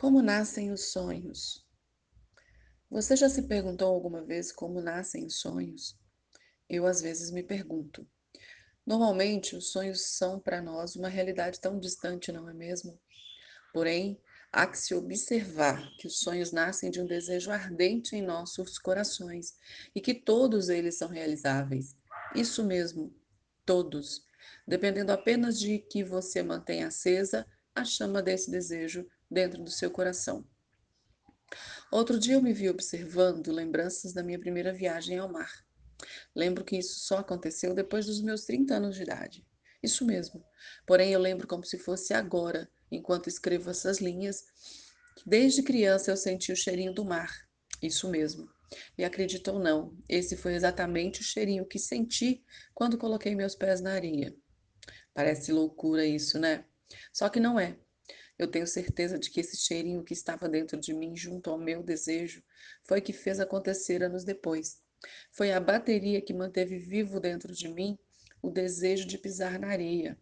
[0.00, 1.62] Como nascem os sonhos?
[2.90, 5.94] Você já se perguntou alguma vez como nascem os sonhos?
[6.70, 8.08] Eu às vezes me pergunto.
[8.86, 12.98] Normalmente, os sonhos são para nós uma realidade tão distante, não é mesmo?
[13.74, 14.18] Porém,
[14.50, 19.54] há que se observar que os sonhos nascem de um desejo ardente em nossos corações
[19.94, 21.94] e que todos eles são realizáveis.
[22.34, 23.14] Isso mesmo,
[23.66, 24.24] todos,
[24.66, 27.46] dependendo apenas de que você mantenha acesa
[27.80, 30.46] a chama desse desejo dentro do seu coração.
[31.90, 35.50] Outro dia eu me vi observando lembranças da minha primeira viagem ao mar.
[36.34, 39.46] Lembro que isso só aconteceu depois dos meus 30 anos de idade.
[39.82, 40.44] Isso mesmo.
[40.86, 44.44] Porém, eu lembro como se fosse agora, enquanto escrevo essas linhas,
[45.16, 47.48] que desde criança eu senti o cheirinho do mar.
[47.82, 48.48] Isso mesmo.
[48.96, 52.44] E acredito ou não, esse foi exatamente o cheirinho que senti
[52.74, 54.36] quando coloquei meus pés na areia.
[55.12, 56.64] Parece loucura isso, né?
[57.12, 57.76] Só que não é.
[58.38, 61.82] Eu tenho certeza de que esse cheirinho que estava dentro de mim, junto ao meu
[61.82, 62.42] desejo,
[62.84, 64.82] foi que fez acontecer anos depois.
[65.30, 67.98] Foi a bateria que manteve vivo dentro de mim
[68.42, 70.18] o desejo de pisar na areia,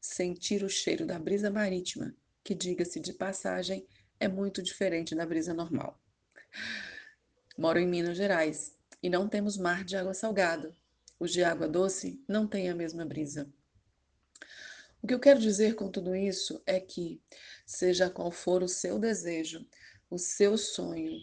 [0.00, 3.86] sentir o cheiro da brisa marítima, que, diga-se de passagem,
[4.18, 6.00] é muito diferente da brisa normal.
[7.56, 10.74] Moro em Minas Gerais e não temos mar de água salgada.
[11.18, 13.48] Os de água doce não têm a mesma brisa.
[15.02, 17.22] O que eu quero dizer com tudo isso é que,
[17.64, 19.66] seja qual for o seu desejo,
[20.10, 21.18] o seu sonho,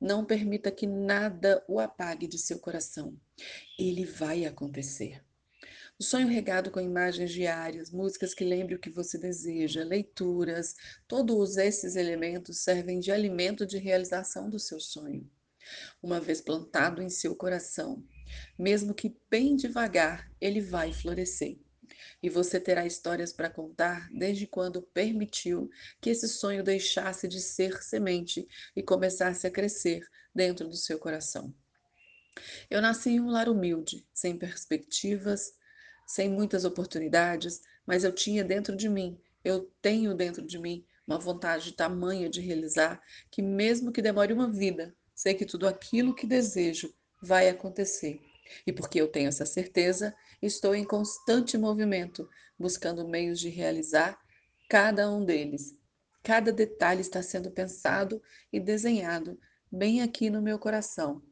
[0.00, 3.14] não permita que nada o apague de seu coração.
[3.78, 5.22] Ele vai acontecer.
[5.98, 10.74] O sonho regado com imagens diárias, músicas que lembrem o que você deseja, leituras,
[11.06, 15.30] todos esses elementos servem de alimento de realização do seu sonho.
[16.02, 18.02] Uma vez plantado em seu coração,
[18.58, 21.58] mesmo que bem devagar, ele vai florescer
[22.22, 27.82] e você terá histórias para contar desde quando permitiu que esse sonho deixasse de ser
[27.82, 31.54] semente e começasse a crescer dentro do seu coração.
[32.70, 35.52] Eu nasci em um lar humilde, sem perspectivas,
[36.06, 41.18] sem muitas oportunidades, mas eu tinha dentro de mim, eu tenho dentro de mim uma
[41.18, 46.26] vontade tamanha de realizar que, mesmo que demore uma vida, sei que tudo aquilo que
[46.26, 48.20] desejo vai acontecer.
[48.66, 52.28] E porque eu tenho essa certeza, estou em constante movimento,
[52.58, 54.18] buscando meios de realizar
[54.68, 55.74] cada um deles.
[56.22, 58.22] Cada detalhe está sendo pensado
[58.52, 59.38] e desenhado
[59.70, 61.22] bem aqui no meu coração.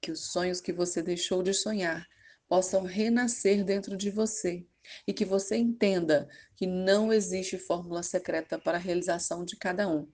[0.00, 2.06] Que os sonhos que você deixou de sonhar
[2.48, 4.66] possam renascer dentro de você
[5.06, 10.08] e que você entenda que não existe fórmula secreta para a realização de cada um.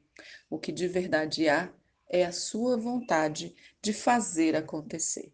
[0.49, 1.73] O que de verdade há
[2.09, 5.33] é a sua vontade de fazer acontecer.